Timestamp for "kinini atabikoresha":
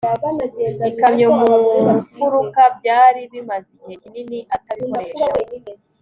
4.01-5.25